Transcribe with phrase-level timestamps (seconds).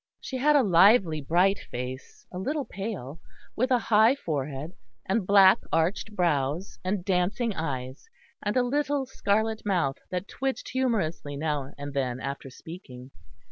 [0.19, 3.19] She had a lively bright face, a little pale,
[3.55, 4.71] with a high forehead,
[5.05, 8.09] and black arched brows and dancing eyes,
[8.41, 13.11] and a little scarlet mouth that twitched humorously now and then after speaking.